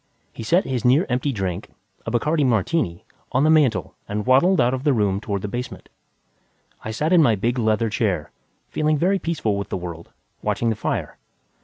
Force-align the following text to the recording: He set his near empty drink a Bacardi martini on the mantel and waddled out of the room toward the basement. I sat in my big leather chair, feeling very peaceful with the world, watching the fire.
He 0.33 0.41
set 0.41 0.63
his 0.65 0.83
near 0.83 1.05
empty 1.09 1.31
drink 1.31 1.69
a 2.07 2.09
Bacardi 2.09 2.43
martini 2.43 3.05
on 3.31 3.43
the 3.43 3.51
mantel 3.51 3.93
and 4.09 4.25
waddled 4.25 4.59
out 4.59 4.73
of 4.73 4.83
the 4.83 4.93
room 4.93 5.21
toward 5.21 5.43
the 5.43 5.47
basement. 5.47 5.89
I 6.83 6.89
sat 6.89 7.13
in 7.13 7.21
my 7.21 7.35
big 7.35 7.59
leather 7.59 7.91
chair, 7.91 8.31
feeling 8.71 8.97
very 8.97 9.19
peaceful 9.19 9.57
with 9.57 9.69
the 9.69 9.77
world, 9.77 10.09
watching 10.41 10.71
the 10.71 10.75
fire. 10.75 11.19